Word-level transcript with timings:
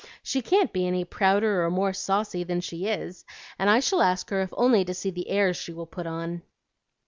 She 0.23 0.41
can't 0.41 0.73
be 0.73 0.87
any 0.87 1.05
prouder 1.05 1.63
or 1.63 1.69
more 1.69 1.93
saucy 1.93 2.43
than 2.43 2.59
she 2.61 2.87
is, 2.87 3.23
and 3.59 3.69
I 3.69 3.79
shall 3.81 4.01
ask 4.01 4.31
her 4.31 4.41
if 4.41 4.49
only 4.53 4.83
to 4.83 4.95
see 4.95 5.11
the 5.11 5.29
airs 5.29 5.57
she 5.57 5.71
will 5.73 5.85
put 5.85 6.07
on." 6.07 6.41